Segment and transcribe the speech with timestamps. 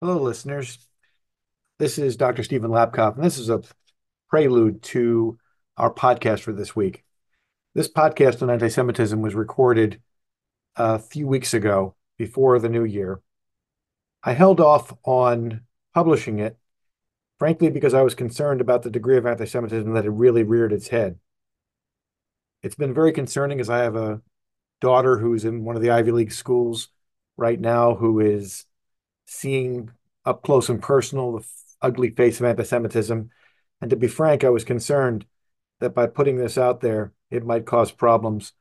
[0.00, 0.78] Hello, listeners.
[1.80, 2.44] This is Dr.
[2.44, 3.62] Stephen Labkoff, and this is a
[4.30, 5.38] prelude to
[5.76, 7.02] our podcast for this week.
[7.74, 10.00] This podcast on anti Semitism was recorded
[10.76, 13.20] a few weeks ago before the new year.
[14.22, 15.62] I held off on
[15.92, 16.56] publishing it,
[17.40, 20.72] frankly, because I was concerned about the degree of anti Semitism that had really reared
[20.72, 21.18] its head.
[22.62, 24.22] It's been very concerning as I have a
[24.80, 26.86] daughter who's in one of the Ivy League schools
[27.36, 28.64] right now who is
[29.30, 29.90] seeing
[30.24, 31.46] up close and personal the
[31.82, 33.28] ugly face of anti Semitism.
[33.80, 35.26] And to be frank, I was concerned
[35.80, 38.54] that by putting this out there, it might cause problems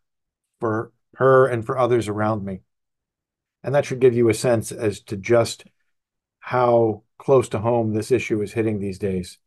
[0.60, 2.62] for her and for others around me.
[3.64, 5.64] And that should give you a sense as to just
[6.40, 9.40] how close to home this issue is hitting these days.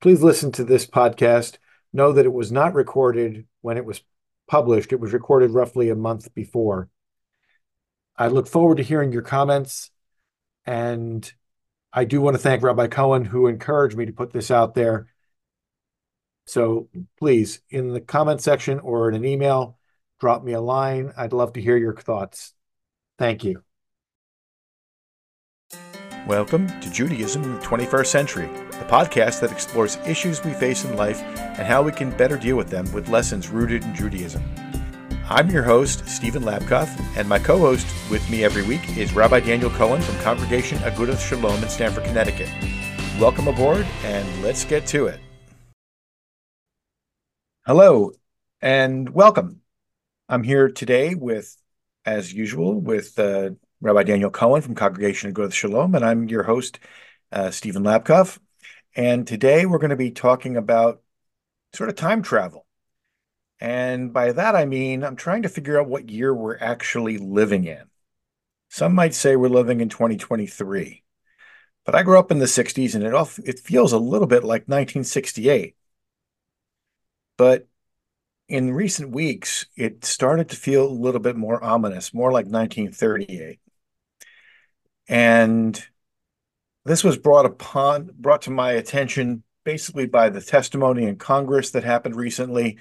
[0.00, 1.58] Please listen to this podcast.
[1.92, 4.00] Know that it was not recorded when it was
[4.48, 6.88] published, it was recorded roughly a month before.
[8.16, 9.90] I look forward to hearing your comments
[10.66, 11.32] and
[11.92, 15.08] I do want to thank Rabbi Cohen, who encouraged me to put this out there.
[16.46, 19.78] So please, in the comment section or in an email,
[20.20, 21.12] drop me a line.
[21.16, 22.54] I'd love to hear your thoughts.
[23.18, 23.62] Thank you.
[26.26, 30.96] Welcome to Judaism in the 21st Century, the podcast that explores issues we face in
[30.96, 34.42] life and how we can better deal with them with lessons rooted in Judaism.
[35.34, 39.40] I'm your host, Stephen Labkoff, and my co host with me every week is Rabbi
[39.40, 42.50] Daniel Cohen from Congregation Agudath Shalom in Stamford, Connecticut.
[43.18, 45.18] Welcome aboard, and let's get to it.
[47.64, 48.12] Hello,
[48.60, 49.62] and welcome.
[50.28, 51.56] I'm here today with,
[52.04, 56.78] as usual, with uh, Rabbi Daniel Cohen from Congregation Agudath Shalom, and I'm your host,
[57.32, 58.38] uh, Stephen Labkoff.
[58.94, 61.00] And today we're going to be talking about
[61.72, 62.66] sort of time travel
[63.62, 67.64] and by that, I mean, I'm trying to figure out what year we're actually living
[67.64, 67.84] in.
[68.70, 71.04] Some might say we're living in 2023.
[71.86, 74.42] But I grew up in the 60s and it, all, it feels a little bit
[74.42, 75.76] like 1968.
[77.36, 77.68] But
[78.48, 83.60] in recent weeks, it started to feel a little bit more ominous, more like 1938.
[85.06, 85.80] And
[86.84, 91.84] this was brought upon brought to my attention basically by the testimony in Congress that
[91.84, 92.80] happened recently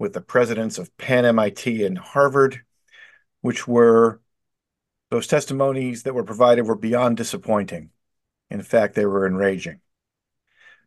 [0.00, 2.62] with the presidents of Penn, MIT, and Harvard,
[3.42, 4.20] which were
[5.10, 7.90] those testimonies that were provided were beyond disappointing.
[8.48, 9.80] In fact, they were enraging.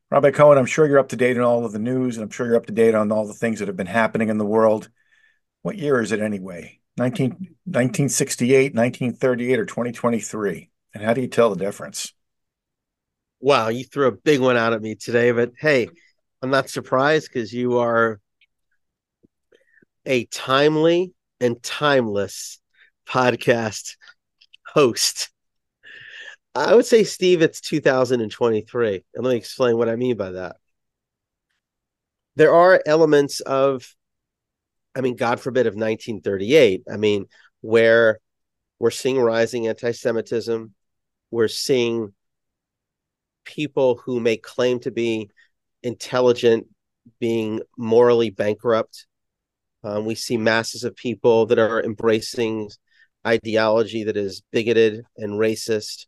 [0.09, 2.31] Rabbi Cohen, I'm sure you're up to date on all of the news, and I'm
[2.31, 4.46] sure you're up to date on all the things that have been happening in the
[4.46, 4.90] world.
[5.62, 6.80] What year is it anyway?
[6.97, 10.69] 19, 1968, 1938, or 2023?
[10.95, 12.13] And how do you tell the difference?
[13.40, 15.90] Wow, you threw a big one out at me today, but hey,
[16.41, 18.19] I'm not surprised because you are
[20.05, 22.59] a timely and timeless
[23.07, 23.95] podcast
[24.65, 25.29] host.
[26.55, 29.03] I would say, Steve, it's 2023.
[29.15, 30.57] And let me explain what I mean by that.
[32.35, 33.95] There are elements of,
[34.95, 36.83] I mean, God forbid, of 1938.
[36.91, 37.25] I mean,
[37.61, 38.19] where
[38.79, 40.73] we're seeing rising anti Semitism,
[41.31, 42.13] we're seeing
[43.45, 45.29] people who may claim to be
[45.81, 46.67] intelligent
[47.19, 49.07] being morally bankrupt
[49.83, 52.69] um, we see masses of people that are embracing
[53.25, 56.05] ideology that is bigoted and racist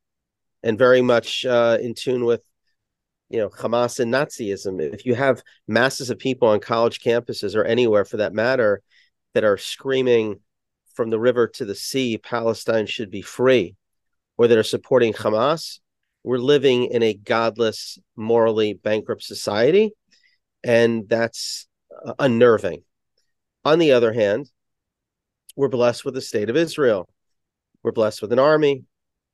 [0.63, 2.41] and very much uh, in tune with
[3.29, 4.81] you know Hamas and Nazism.
[4.81, 8.81] If you have masses of people on college campuses or anywhere for that matter
[9.33, 10.39] that are screaming
[10.93, 13.75] from the river to the sea, Palestine should be free,
[14.37, 15.79] or that are supporting Hamas,
[16.23, 19.91] we're living in a godless, morally bankrupt society,
[20.63, 21.67] and that's
[22.05, 22.83] uh, unnerving.
[23.65, 24.49] On the other hand,
[25.55, 27.09] we're blessed with the state of Israel.
[27.81, 28.83] We're blessed with an army.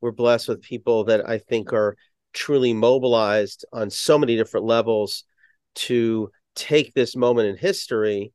[0.00, 1.96] We're blessed with people that I think are
[2.32, 5.24] truly mobilized on so many different levels
[5.74, 8.32] to take this moment in history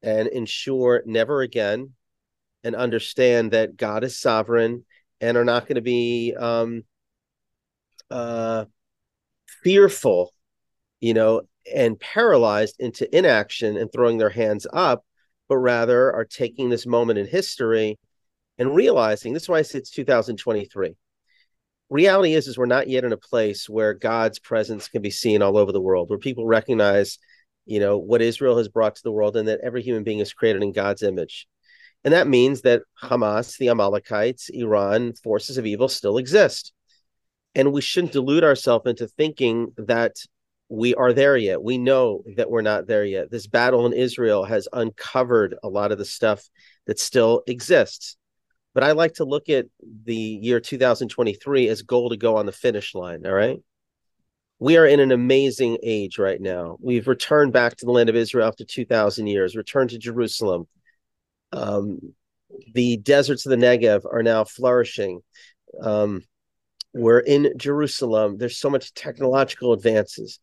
[0.00, 1.90] and ensure never again
[2.62, 4.84] and understand that God is sovereign
[5.20, 6.84] and are not going to be um,
[8.12, 8.66] uh,
[9.64, 10.32] fearful,
[11.00, 15.04] you know, and paralyzed into inaction and throwing their hands up
[15.52, 17.98] but rather are taking this moment in history
[18.56, 20.96] and realizing this is why I say it's 2023.
[21.90, 25.42] Reality is, is we're not yet in a place where God's presence can be seen
[25.42, 27.18] all over the world, where people recognize,
[27.66, 30.32] you know, what Israel has brought to the world and that every human being is
[30.32, 31.46] created in God's image.
[32.02, 36.72] And that means that Hamas, the Amalekites, Iran, forces of evil still exist.
[37.54, 40.16] And we shouldn't delude ourselves into thinking that
[40.72, 41.62] we are there yet.
[41.62, 43.30] We know that we're not there yet.
[43.30, 46.48] This battle in Israel has uncovered a lot of the stuff
[46.86, 48.16] that still exists.
[48.72, 49.66] But I like to look at
[50.04, 53.26] the year 2023 as goal to go on the finish line.
[53.26, 53.58] All right.
[54.60, 56.78] We are in an amazing age right now.
[56.80, 60.66] We've returned back to the land of Israel after 2,000 years, returned to Jerusalem.
[61.52, 62.14] Um,
[62.72, 65.20] the deserts of the Negev are now flourishing.
[65.82, 66.22] Um,
[66.94, 68.38] we're in Jerusalem.
[68.38, 70.38] There's so much technological advances.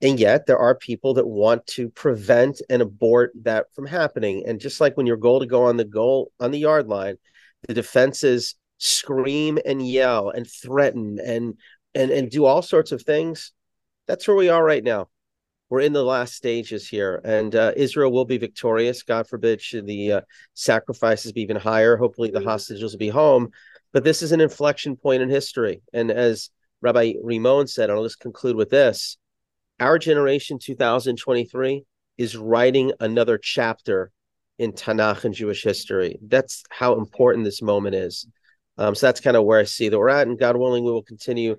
[0.00, 4.44] And yet there are people that want to prevent and abort that from happening.
[4.46, 7.16] And just like when your goal to go on the goal on the yard line,
[7.68, 11.54] the defenses scream and yell and threaten and
[11.94, 13.52] and and do all sorts of things.
[14.08, 15.08] That's where we are right now.
[15.70, 19.04] We're in the last stages here, and uh, Israel will be victorious.
[19.04, 20.20] God forbid should the uh,
[20.52, 21.96] sacrifices be even higher.
[21.96, 23.52] Hopefully, the hostages will be home.
[23.92, 26.50] But this is an inflection point in history, and as
[26.80, 29.18] Rabbi Rimon said, I'll just conclude with this:
[29.80, 31.84] our generation, 2023,
[32.18, 34.10] is writing another chapter
[34.58, 36.18] in Tanakh and Jewish history.
[36.26, 38.26] That's how important this moment is.
[38.78, 40.92] Um, so that's kind of where I see that we're at, and God willing, we
[40.92, 41.56] will continue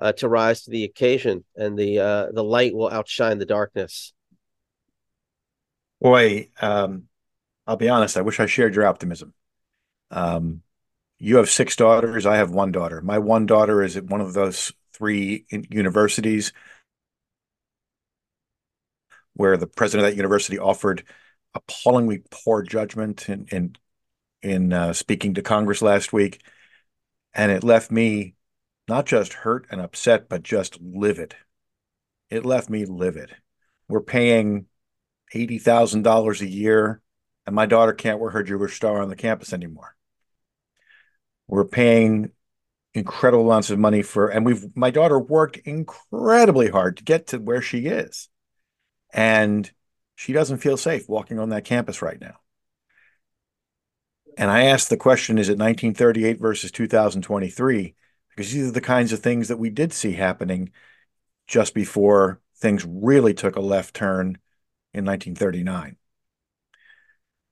[0.00, 4.12] uh, to rise to the occasion, and the uh, the light will outshine the darkness.
[6.00, 7.04] Boy, um,
[7.66, 8.16] I'll be honest.
[8.16, 9.32] I wish I shared your optimism.
[10.10, 10.62] Um,
[11.18, 12.26] you have six daughters.
[12.26, 13.00] I have one daughter.
[13.00, 16.52] My one daughter is at one of those three universities
[19.34, 21.04] where the president of that university offered
[21.54, 23.76] appallingly poor judgment in in,
[24.42, 26.42] in uh, speaking to Congress last week,
[27.34, 28.34] and it left me
[28.88, 31.34] not just hurt and upset, but just livid.
[32.30, 33.34] It left me livid.
[33.88, 34.66] We're paying
[35.34, 37.00] eighty thousand dollars a year,
[37.46, 39.95] and my daughter can't wear her Jewish star on the campus anymore.
[41.48, 42.30] We're paying
[42.94, 47.38] incredible amounts of money for, and we've my daughter worked incredibly hard to get to
[47.38, 48.28] where she is,
[49.12, 49.70] and
[50.14, 52.36] she doesn't feel safe walking on that campus right now.
[54.36, 57.94] And I asked the question: Is it 1938 versus 2023?
[58.30, 60.70] Because these are the kinds of things that we did see happening
[61.46, 64.38] just before things really took a left turn
[64.92, 65.96] in 1939.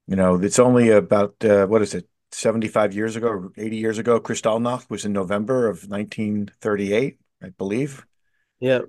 [0.06, 4.20] You know, it's only about uh, what is it, 75 years ago, 80 years ago.
[4.20, 8.04] Kristallnacht was in November of 1938, I believe.
[8.60, 8.80] Yeah.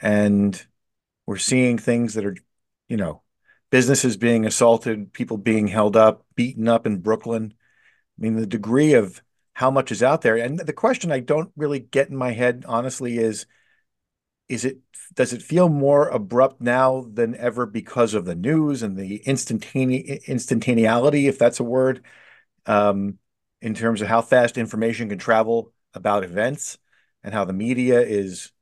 [0.00, 0.60] And
[1.26, 2.36] we're seeing things that are,
[2.88, 3.22] you know,
[3.70, 7.54] businesses being assaulted, people being held up, beaten up in Brooklyn.
[8.18, 9.22] I mean, the degree of
[9.54, 10.36] how much is out there.
[10.36, 13.46] And the question I don't really get in my head, honestly, is
[14.48, 14.78] is it
[15.14, 20.24] does it feel more abrupt now than ever because of the news and the instantane-
[20.26, 22.04] instantaneity, if that's a word,
[22.70, 23.18] um,
[23.60, 26.78] in terms of how fast information can travel about events
[27.24, 28.52] and how the media is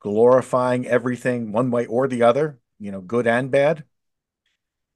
[0.00, 3.82] glorifying everything one way or the other, you know, good and bad.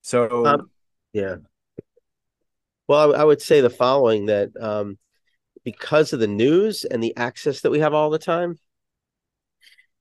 [0.02, 0.70] So, um,
[1.12, 1.36] yeah.
[2.86, 4.96] Well, I, would say the following that um,
[5.64, 8.58] because of the news and the access that we have all the time,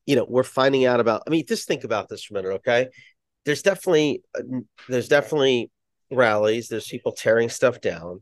[0.05, 1.23] you know, we're finding out about.
[1.25, 2.89] I mean, just think about this for a minute, okay?
[3.43, 4.21] There's definitely
[4.87, 5.71] there's definitely
[6.11, 6.67] rallies.
[6.67, 8.21] There's people tearing stuff down.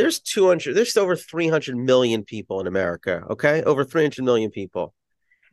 [0.00, 0.74] There's 200.
[0.74, 3.22] There's over 300 million people in America.
[3.28, 4.94] Okay, over 300 million people.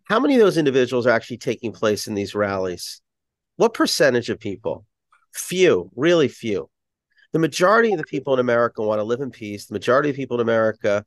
[0.06, 3.02] How many of those individuals are actually taking place in these rallies?
[3.58, 4.86] What percentage of people?
[5.34, 6.70] Few, really few.
[7.34, 9.66] The majority of the people in America want to live in peace.
[9.66, 11.04] The majority of people in America,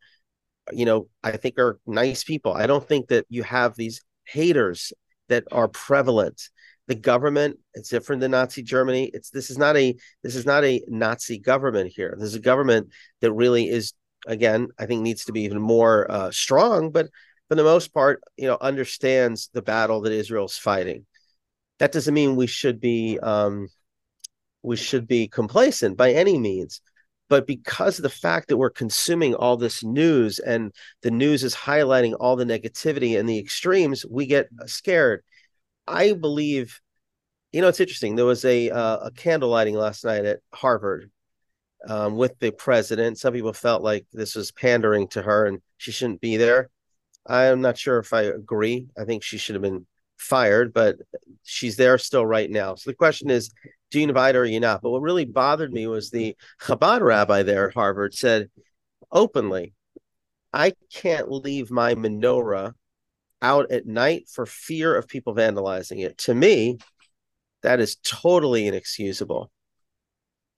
[0.71, 2.53] you know, I think are nice people.
[2.53, 4.93] I don't think that you have these haters
[5.31, 6.51] that are prevalent.
[6.91, 9.13] The government, it's different than Nazi Germany.
[9.15, 9.95] It's this is not a
[10.25, 12.17] this is not a Nazi government here.
[12.19, 12.89] This is a government
[13.21, 13.93] that really is
[14.27, 17.07] again, I think needs to be even more uh, strong, but
[17.49, 21.07] for the most part, you know, understands the battle that Israel's fighting.
[21.79, 23.69] That doesn't mean we should be um,
[24.65, 26.81] we should be complacent by any means
[27.29, 31.55] but because of the fact that we're consuming all this news and the news is
[31.55, 35.23] highlighting all the negativity and the extremes we get scared
[35.91, 36.81] i believe
[37.53, 38.15] you know it's interesting.
[38.15, 41.11] There was a uh, a candle lighting last night at harvard
[41.89, 43.19] um, with the president.
[43.19, 46.71] Some people felt like this was pandering to her and she shouldn't be there.
[47.27, 48.87] I'm not sure if i agree.
[48.99, 50.97] I think she should have been fired but
[51.43, 52.75] she's there still right now.
[52.75, 53.51] So the question is
[53.91, 54.83] do you invite her or you not?
[54.83, 58.51] But what really bothered me was the Chabad rabbi there at Harvard said
[59.11, 59.75] openly,
[60.53, 62.75] I can't leave my menorah
[63.43, 66.19] out at night for fear of people vandalizing it.
[66.19, 66.79] To me,
[67.63, 69.51] that is totally inexcusable.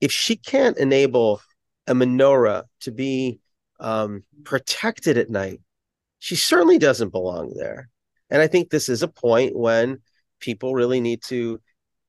[0.01, 1.41] If she can't enable
[1.87, 3.39] a menorah to be
[3.79, 5.61] um, protected at night,
[6.19, 7.89] she certainly doesn't belong there.
[8.29, 9.99] And I think this is a point when
[10.39, 11.61] people really need to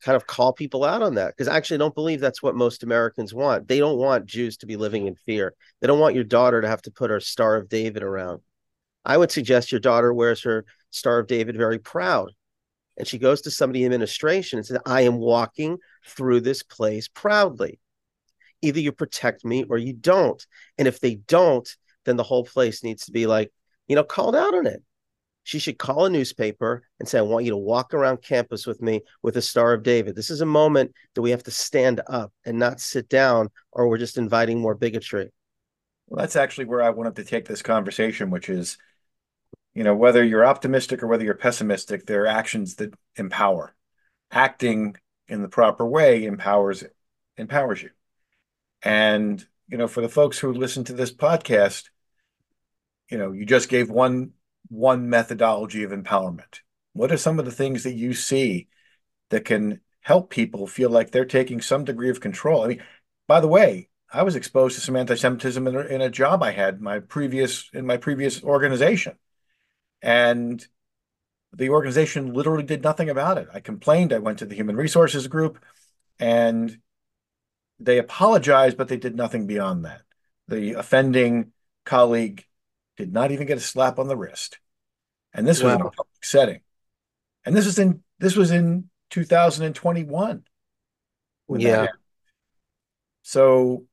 [0.02, 2.82] kind of call people out on that because I actually don't believe that's what most
[2.82, 3.68] Americans want.
[3.68, 5.54] They don't want Jews to be living in fear.
[5.80, 8.42] They don't want your daughter to have to put her Star of David around.
[9.04, 12.32] I would suggest your daughter wears her Star of David very proud.
[12.96, 17.08] And she goes to somebody in administration and says, I am walking through this place
[17.08, 17.80] proudly.
[18.62, 20.46] Either you protect me or you don't.
[20.78, 21.68] And if they don't,
[22.04, 23.52] then the whole place needs to be like,
[23.88, 24.82] you know, called out on it.
[25.42, 28.80] She should call a newspaper and say, I want you to walk around campus with
[28.80, 30.16] me with a Star of David.
[30.16, 33.88] This is a moment that we have to stand up and not sit down, or
[33.88, 35.30] we're just inviting more bigotry.
[36.06, 38.78] Well, that's actually where I wanted to take this conversation, which is,
[39.74, 43.74] you know, whether you're optimistic or whether you're pessimistic, there are actions that empower.
[44.30, 44.96] Acting
[45.28, 46.84] in the proper way empowers
[47.36, 47.90] empowers you.
[48.82, 51.84] And, you know, for the folks who listen to this podcast,
[53.10, 54.32] you know, you just gave one
[54.68, 56.60] one methodology of empowerment?
[56.92, 58.68] What are some of the things that you see
[59.30, 62.62] that can help people feel like they're taking some degree of control?
[62.62, 62.82] I mean,
[63.26, 66.52] by the way, I was exposed to some anti-Semitism in a, in a job I
[66.52, 69.16] had my previous in my previous organization,
[70.04, 70.64] and
[71.54, 73.48] the organization literally did nothing about it.
[73.54, 74.12] I complained.
[74.12, 75.58] I went to the human resources group,
[76.20, 76.78] and
[77.80, 80.02] they apologized, but they did nothing beyond that.
[80.46, 81.52] The offending
[81.86, 82.44] colleague
[82.98, 84.58] did not even get a slap on the wrist.
[85.32, 85.68] And this wow.
[85.68, 86.60] was in a public setting.
[87.46, 90.44] And this was in this was in 2021.
[91.56, 91.86] Yeah.
[93.22, 93.86] So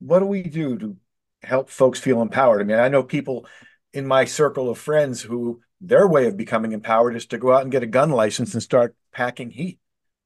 [0.00, 0.96] what do we do to
[1.42, 2.60] help folks feel empowered?
[2.60, 3.46] I mean, I know people
[3.92, 7.62] in my circle of friends who their way of becoming empowered is to go out
[7.62, 9.78] and get a gun license and start packing heat.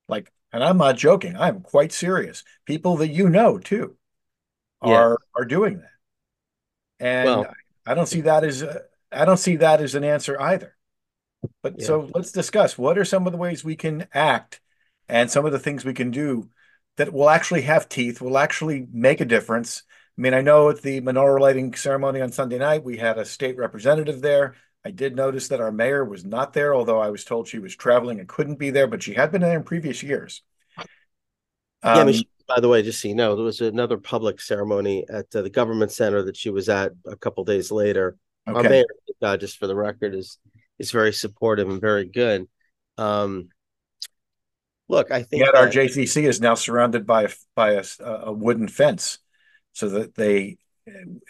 [0.08, 2.44] Like, and I'm not joking, I'm quite serious.
[2.64, 3.96] People that you know too
[4.80, 5.42] are yeah.
[5.42, 5.90] are doing that.
[7.00, 7.54] And well,
[7.86, 8.64] I don't see that as
[9.12, 10.76] I don't see that as an answer either.
[11.62, 11.86] But yeah.
[11.86, 14.60] so let's discuss what are some of the ways we can act
[15.08, 16.48] and some of the things we can do
[16.96, 19.82] that will actually have teeth, will actually make a difference.
[20.18, 23.24] I mean, I know at the menorah lighting ceremony on Sunday night, we had a
[23.24, 24.54] state representative there.
[24.84, 27.76] I did notice that our mayor was not there, although I was told she was
[27.76, 30.42] traveling and couldn't be there, but she had been there in previous years.
[30.78, 30.86] Um,
[31.82, 34.40] yeah, I mean, she, by the way, just so you know, there was another public
[34.40, 38.16] ceremony at uh, the government center that she was at a couple days later.
[38.48, 38.56] Okay.
[38.56, 38.84] Our mayor,
[39.22, 40.38] uh, just for the record, is
[40.78, 42.48] is very supportive and very good.
[42.96, 43.48] Um,
[44.88, 48.32] look, I think yeah, that, our JCC is now surrounded by a by a, a
[48.32, 49.18] wooden fence,
[49.76, 50.56] so that they,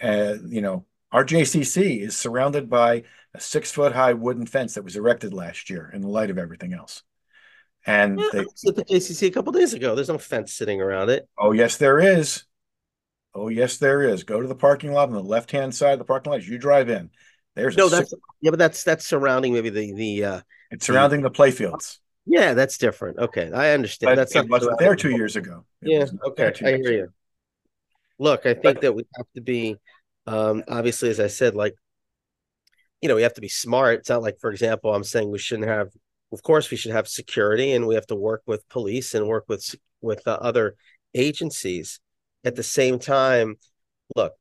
[0.01, 3.03] uh, you know, our JCC is surrounded by
[3.35, 6.39] a six foot high wooden fence that was erected last year in the light of
[6.39, 7.03] everything else.
[7.85, 9.97] And yeah, they at the JCC a couple days ago.
[9.97, 11.29] There's no fence sitting around it.
[11.37, 12.45] Oh yes, there is.
[13.35, 14.23] Oh yes, there is.
[14.23, 16.39] Go to the parking lot on the left hand side of the parking lot.
[16.39, 17.11] As you drive in,
[17.57, 17.89] there's no.
[17.89, 18.23] That's six...
[18.41, 20.25] yeah, but that's that's surrounding maybe the the.
[20.25, 21.99] uh It's surrounding the, the playfields.
[22.27, 23.19] Yeah, that's different.
[23.19, 24.11] Okay, I understand.
[24.11, 25.65] But that's it wasn't there two years ago.
[25.83, 26.29] It yeah.
[26.29, 27.09] Okay, I hear you.
[28.19, 29.77] Look, I think that we have to be,
[30.27, 31.75] um, obviously, as I said, like,
[33.01, 34.01] you know, we have to be smart.
[34.01, 35.91] It's not like, for example, I'm saying we shouldn't have
[36.33, 39.45] of course we should have security and we have to work with police and work
[39.49, 40.77] with with uh, other
[41.15, 42.01] agencies
[42.45, 43.57] at the same time
[44.15, 44.35] look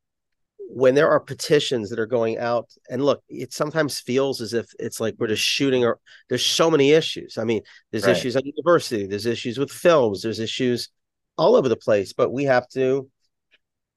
[0.67, 4.67] when there are petitions that are going out and look it sometimes feels as if
[4.79, 8.17] it's like we're just shooting or there's so many issues i mean there's right.
[8.17, 10.89] issues at university there's issues with films there's issues
[11.37, 13.09] all over the place but we have to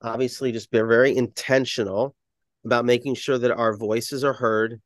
[0.03, 2.15] obviously just be very intentional
[2.65, 4.81] about making sure that our voices are heard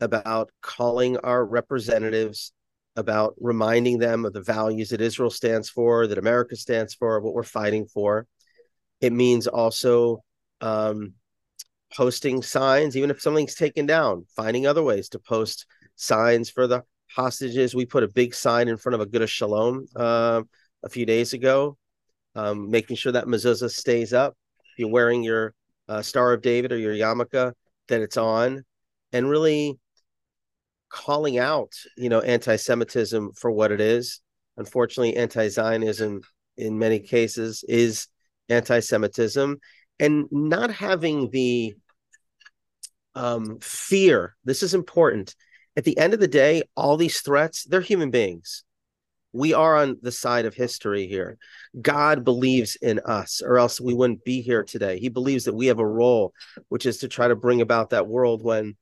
[0.00, 2.52] about calling our representatives,
[2.96, 7.34] about reminding them of the values that Israel stands for, that America stands for, what
[7.34, 8.26] we're fighting for.
[9.00, 10.22] It means also
[10.60, 11.14] um,
[11.94, 16.82] posting signs, even if something's taken down, finding other ways to post signs for the
[17.08, 17.74] hostages.
[17.74, 20.42] We put a big sign in front of Agudas Shalom uh,
[20.82, 21.76] a few days ago,
[22.34, 24.34] um, making sure that mezuzah stays up.
[24.76, 25.54] You're wearing your
[25.88, 27.52] uh, Star of David or your yarmulke,
[27.88, 28.64] that it's on,
[29.12, 29.78] and really
[30.88, 34.20] calling out, you know, anti-Semitism for what it is.
[34.56, 36.20] Unfortunately, anti-Zionism
[36.56, 38.08] in many cases is
[38.48, 39.58] anti-Semitism,
[39.98, 41.74] and not having the
[43.14, 44.36] um, fear.
[44.44, 45.34] This is important.
[45.76, 48.64] At the end of the day, all these threats, they're human beings.
[49.32, 51.38] We are on the side of history here.
[51.80, 54.98] God believes in us, or else we wouldn't be here today.
[54.98, 56.34] He believes that we have a role,
[56.68, 58.76] which is to try to bring about that world when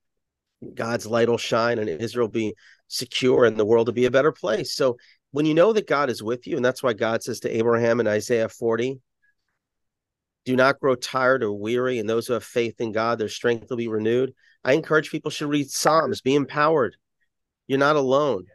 [0.74, 2.54] God's light will shine and Israel be
[2.88, 4.74] secure and the world will be a better place.
[4.74, 4.96] So
[5.30, 8.00] when you know that God is with you, and that's why God says to Abraham
[8.00, 9.00] in Isaiah 40,
[10.44, 13.70] do not grow tired or weary, and those who have faith in God, their strength
[13.70, 14.32] will be renewed.
[14.64, 16.96] I encourage people should read Psalms, be empowered.
[17.66, 18.46] You're not alone.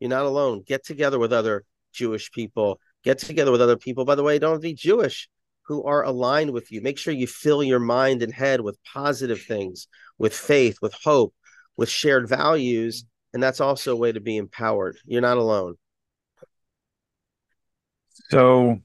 [0.00, 0.62] You're not alone.
[0.66, 2.80] Get together with other Jewish people.
[3.04, 4.04] Get together with other people.
[4.04, 5.28] By the way, don't be Jewish
[5.68, 6.80] who are aligned with you.
[6.80, 9.86] Make sure you fill your mind and head with positive things,
[10.16, 11.34] with faith, with hope,
[11.76, 13.04] with shared values.
[13.34, 14.96] And that's also a way to be empowered.
[15.04, 15.74] You're not alone.
[18.30, 18.80] So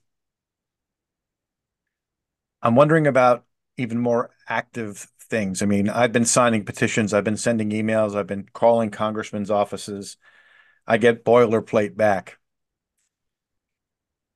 [2.61, 3.45] I'm wondering about
[3.77, 5.61] even more active things.
[5.61, 10.17] I mean, I've been signing petitions, I've been sending emails, I've been calling congressmen's offices.
[10.85, 12.37] I get boilerplate back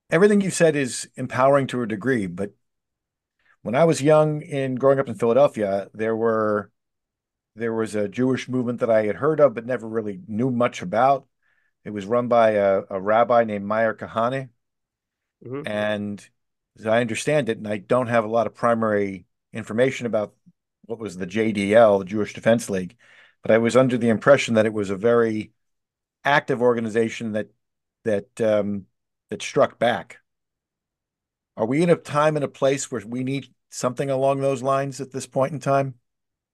[0.10, 2.52] everything you said is empowering to a degree, but
[3.62, 6.72] when I was young in growing up in Philadelphia, there were
[7.56, 10.82] there was a Jewish movement that I had heard of but never really knew much
[10.82, 11.28] about.
[11.84, 14.50] It was run by a, a rabbi named Meir Kahane.
[15.44, 15.68] Mm-hmm.
[15.68, 16.30] And
[16.78, 20.36] as I understand it, and I don't have a lot of primary information about
[20.86, 22.96] what was the JDL, the Jewish Defense League,
[23.42, 25.52] but I was under the impression that it was a very
[26.28, 27.48] active organization that
[28.04, 28.86] that um,
[29.30, 30.18] that struck back.
[31.56, 35.02] Are we in a time and a place where we need something along those lines
[35.02, 35.96] at this point in time?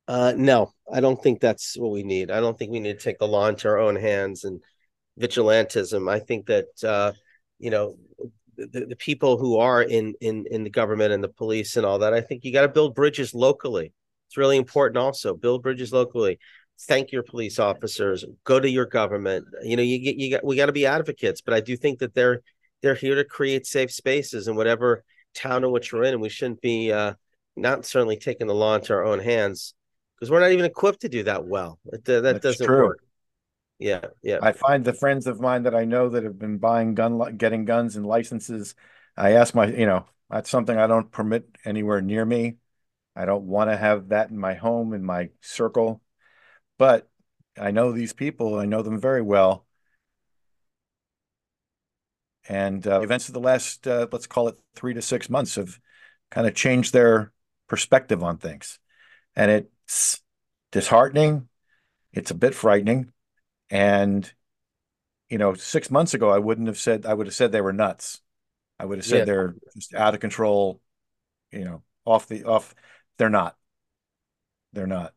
[0.07, 2.31] Uh, no, I don't think that's what we need.
[2.31, 4.61] I don't think we need to take the law into our own hands and
[5.19, 6.09] vigilantism.
[6.09, 7.13] I think that uh,
[7.59, 7.97] you know
[8.57, 11.99] the, the people who are in in in the government and the police and all
[11.99, 12.13] that.
[12.13, 13.93] I think you got to build bridges locally.
[14.27, 14.97] It's really important.
[14.97, 16.39] Also, build bridges locally.
[16.81, 18.25] Thank your police officers.
[18.43, 19.45] Go to your government.
[19.63, 21.41] You know, you get you got we got to be advocates.
[21.41, 22.41] But I do think that they're
[22.81, 25.03] they're here to create safe spaces in whatever
[25.33, 27.13] town in which we're in, and we shouldn't be uh,
[27.55, 29.73] not certainly taking the law into our own hands
[30.15, 31.79] because we're not even equipped to do that well.
[31.85, 32.87] It, uh, that That's doesn't true.
[32.87, 32.99] work.
[33.79, 34.39] Yeah, yeah.
[34.41, 37.65] I find the friends of mine that I know that have been buying gun, getting
[37.65, 38.75] guns and licenses.
[39.17, 42.57] I ask my, you know, that's something I don't permit anywhere near me.
[43.15, 46.01] I don't want to have that in my home, in my circle.
[46.83, 47.07] But
[47.57, 48.59] I know these people.
[48.59, 49.65] I know them very well
[52.49, 55.79] and uh, events of the last, uh, let's call it three to six months, have
[56.29, 57.31] kind of changed their
[57.69, 58.79] perspective on things.
[59.33, 60.21] And it's
[60.71, 61.47] disheartening.
[62.11, 63.13] It's a bit frightening.
[63.69, 64.29] And,
[65.29, 67.71] you know, six months ago, I wouldn't have said, I would have said they were
[67.71, 68.19] nuts.
[68.77, 69.25] I would have said yeah.
[69.25, 70.81] they're just out of control,
[71.49, 72.75] you know, off the, off.
[73.17, 73.55] They're not.
[74.73, 75.13] They're not.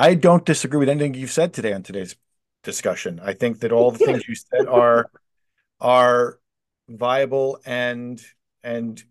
[0.00, 2.14] I don't disagree with anything you've said today on today's
[2.62, 3.18] discussion.
[3.20, 5.10] I think that all the things you said are
[5.80, 6.38] are
[6.88, 8.22] viable and
[8.62, 9.02] and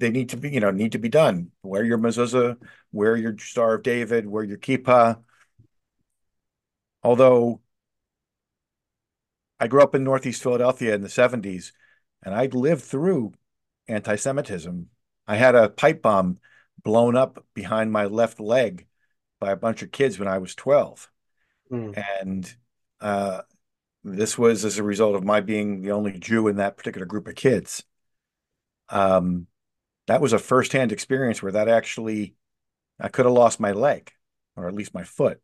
[0.00, 1.50] they need to be you know need to be done.
[1.62, 2.58] Wear your mezuzah,
[2.92, 5.22] wear your Star of David, wear your kippah.
[7.02, 7.62] Although
[9.58, 11.72] I grew up in Northeast Philadelphia in the 70s
[12.22, 13.32] and I'd lived through
[13.88, 14.90] anti Semitism.
[15.26, 16.38] I had a pipe bomb
[16.82, 18.86] blown up behind my left leg
[19.40, 21.10] by a bunch of kids when I was 12.
[21.70, 22.04] Mm.
[22.20, 22.54] And
[23.00, 23.42] uh,
[24.02, 27.26] this was as a result of my being the only Jew in that particular group
[27.28, 27.82] of kids.
[28.88, 29.46] Um,
[30.06, 32.34] that was a firsthand experience where that actually,
[33.00, 34.10] I could have lost my leg
[34.56, 35.40] or at least my foot.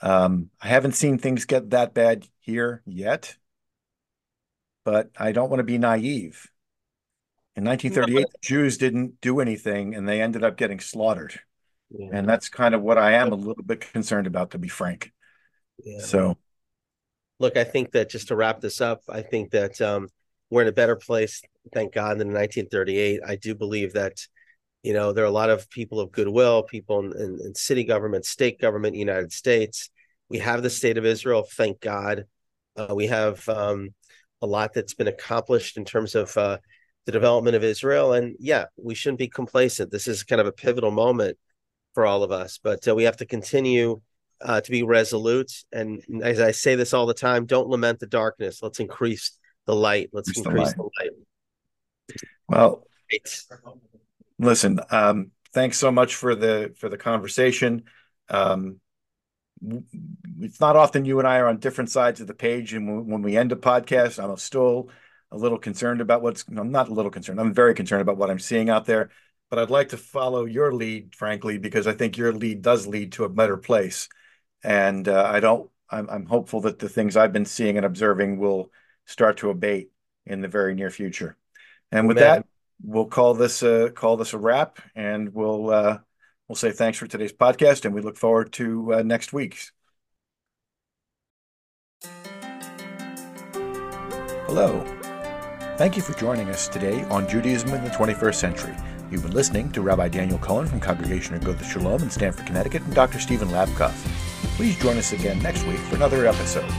[0.00, 3.36] Um, I haven't seen things get that bad here yet,
[4.84, 6.50] but I don't want to be naive.
[7.54, 11.38] In 1938, the Jews didn't do anything and they ended up getting slaughtered.
[11.90, 12.10] Yeah.
[12.12, 15.12] And that's kind of what I am a little bit concerned about, to be frank.
[15.82, 16.00] Yeah.
[16.00, 16.36] So,
[17.38, 20.08] look, I think that just to wrap this up, I think that um,
[20.50, 23.20] we're in a better place, thank God, than in 1938.
[23.26, 24.20] I do believe that,
[24.82, 27.84] you know, there are a lot of people of goodwill, people in, in, in city
[27.84, 29.90] government, state government, United States.
[30.28, 32.24] We have the state of Israel, thank God.
[32.76, 33.90] Uh, we have um,
[34.40, 36.58] a lot that's been accomplished in terms of uh,
[37.06, 38.12] the development of Israel.
[38.12, 39.90] And yeah, we shouldn't be complacent.
[39.90, 41.36] This is kind of a pivotal moment
[41.94, 44.00] for all of us, but uh, we have to continue
[44.40, 45.52] uh, to be resolute.
[45.72, 48.62] And as I say this all the time, don't lament the darkness.
[48.62, 49.32] Let's increase
[49.66, 50.10] the light.
[50.12, 51.10] Let's increase, increase the, light.
[52.08, 52.24] the light.
[52.48, 52.86] Well,
[54.38, 54.80] listen.
[54.90, 57.84] Um, thanks so much for the for the conversation.
[58.28, 58.80] Um,
[60.40, 63.22] it's not often you and I are on different sides of the page, and when
[63.22, 64.88] we end a podcast, I'm still
[65.30, 66.44] a little concerned about what's.
[66.48, 67.40] I'm not a little concerned.
[67.40, 69.10] I'm very concerned about what I'm seeing out there.
[69.50, 73.12] But I'd like to follow your lead, frankly, because I think your lead does lead
[73.12, 74.08] to a better place
[74.62, 75.70] and uh, I don't.
[75.90, 78.70] I'm, I'm hopeful that the things I've been seeing and observing will
[79.06, 79.90] start to abate
[80.24, 81.36] in the very near future.
[81.90, 82.46] And with that,
[82.82, 85.98] we'll call this a call this a wrap, and we'll uh,
[86.48, 89.72] we'll say thanks for today's podcast, and we look forward to uh, next week's.
[94.46, 94.84] Hello.
[95.76, 98.76] Thank you for joining us today on Judaism in the 21st Century.
[99.10, 102.94] You've been listening to Rabbi Daniel Cohen from Congregation Agudath Shalom in Stamford, Connecticut, and
[102.94, 103.18] Dr.
[103.18, 103.92] Stephen Labkoff.
[104.56, 106.70] Please join us again next week for another episode.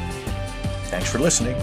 [0.86, 1.58] Thanks for listening.